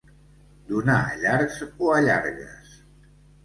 Donar 0.71 0.95
allargs 1.11 1.61
o 1.69 1.95
allargues. 1.99 2.77